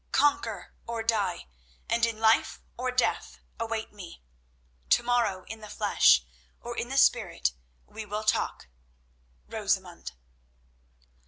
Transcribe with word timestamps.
Conquer 0.11 0.73
or 0.87 1.03
die, 1.03 1.45
and 1.87 2.07
in 2.07 2.17
life 2.19 2.59
or 2.75 2.89
death, 2.89 3.37
await 3.59 3.93
me. 3.93 4.23
To 4.89 5.03
morrow, 5.03 5.43
in 5.43 5.59
the 5.59 5.69
flesh, 5.69 6.25
or 6.59 6.75
in 6.75 6.89
the 6.89 6.97
spirit, 6.97 7.51
we 7.85 8.03
will 8.07 8.23
talk—Rosamund." 8.23 10.13